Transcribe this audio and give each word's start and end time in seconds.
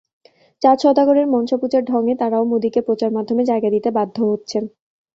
চাঁদ 0.61 0.77
সওদাগরের 0.81 1.27
মনসাপূজার 1.27 1.83
ঢঙে 1.85 2.13
তাঁরাও 2.19 2.43
মোদিকে 2.51 2.79
প্রচারমাধ্যমে 2.81 3.43
জায়গা 3.45 3.69
দিতে 3.71 3.89
বাধ্য 3.97 4.17
হচ্ছেন। 4.31 4.63